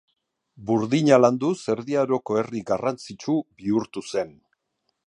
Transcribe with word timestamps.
Burdina 0.69 1.19
landuz 1.19 1.53
Erdi 1.75 1.99
Aroko 2.05 2.41
herri 2.41 2.63
garrantzitsu 2.73 3.39
bihurtu 3.63 4.07
zen. 4.11 4.35